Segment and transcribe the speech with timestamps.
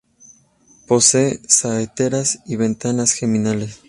[0.87, 3.77] Posee saeteras y ventanas geminadas.